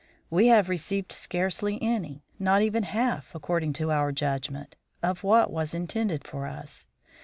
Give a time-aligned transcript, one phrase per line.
[0.31, 5.75] We have received scarcely any, not even half, according to our judgment, of what was
[5.75, 6.87] intended for us.